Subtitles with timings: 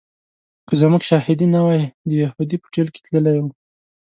[0.67, 3.45] که زموږ شاهدي نه وای د یهودي په ټېل کې تللی و.